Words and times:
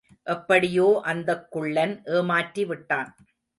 எப்படியோ 0.27 0.99
அந்தக் 1.03 1.51
குள்ளன் 1.51 2.01
ஏமாற்றிவிட்டான். 2.11 3.11